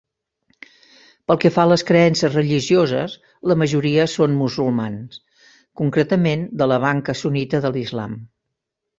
[1.31, 3.13] Pel que fa a les creences religioses,
[3.51, 5.19] la majoria són musulmans,
[5.83, 8.17] concretament de la banca sunnita de l'islam.